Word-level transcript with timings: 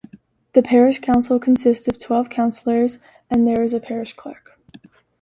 The 0.53 0.63
parish 0.63 0.97
council 0.97 1.37
consists 1.37 1.87
of 1.87 1.99
twelve 1.99 2.31
councillors 2.31 2.97
and 3.29 3.47
there 3.47 3.61
is 3.61 3.71
a 3.75 3.79
parish 3.79 4.13
clerk. 4.13 4.59